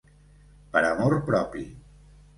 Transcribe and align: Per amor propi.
Per 0.77 0.83
amor 0.87 1.17
propi. 1.31 1.65